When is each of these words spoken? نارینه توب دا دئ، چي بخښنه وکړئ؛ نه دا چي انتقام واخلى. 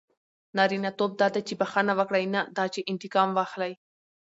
نارینه 0.57 0.91
توب 0.97 1.11
دا 1.19 1.27
دئ، 1.33 1.41
چي 1.47 1.53
بخښنه 1.59 1.93
وکړئ؛ 1.99 2.25
نه 2.35 2.41
دا 2.57 2.65
چي 2.73 2.81
انتقام 2.91 3.29
واخلى. 3.33 3.71